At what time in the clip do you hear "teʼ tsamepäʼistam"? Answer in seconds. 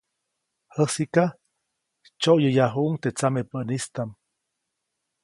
3.01-4.09